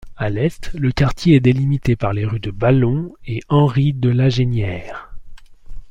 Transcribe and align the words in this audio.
À 0.17 0.31
l'est 0.31 0.73
le 0.73 0.91
quartier 0.91 1.35
est 1.35 1.39
délimité 1.41 1.95
par 1.95 2.11
les 2.11 2.25
rues 2.25 2.39
de 2.39 2.49
Ballon 2.49 3.13
et 3.27 3.41
Henry 3.49 3.93
Delagénière. 3.93 5.13